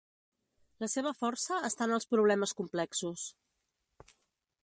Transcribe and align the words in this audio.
La 0.83 0.87
seva 0.93 1.11
força 1.17 1.59
està 1.69 1.87
en 1.89 1.93
els 1.99 2.09
problemes 2.15 2.55
complexos. 2.61 3.27